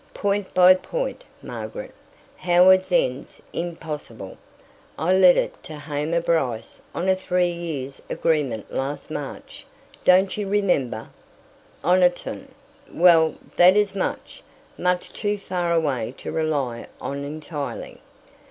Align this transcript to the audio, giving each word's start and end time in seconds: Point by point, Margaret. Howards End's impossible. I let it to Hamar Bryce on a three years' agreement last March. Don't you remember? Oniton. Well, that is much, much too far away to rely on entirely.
Point 0.15 0.51
by 0.55 0.73
point, 0.73 1.23
Margaret. 1.43 1.93
Howards 2.37 2.91
End's 2.91 3.39
impossible. 3.53 4.39
I 4.97 5.13
let 5.13 5.37
it 5.37 5.61
to 5.65 5.75
Hamar 5.77 6.21
Bryce 6.21 6.81
on 6.95 7.07
a 7.07 7.15
three 7.15 7.51
years' 7.51 8.01
agreement 8.09 8.73
last 8.73 9.11
March. 9.11 9.63
Don't 10.03 10.35
you 10.37 10.47
remember? 10.47 11.09
Oniton. 11.83 12.47
Well, 12.91 13.35
that 13.57 13.77
is 13.77 13.93
much, 13.93 14.41
much 14.75 15.13
too 15.13 15.37
far 15.37 15.71
away 15.71 16.15
to 16.17 16.31
rely 16.31 16.87
on 16.99 17.23
entirely. 17.23 17.99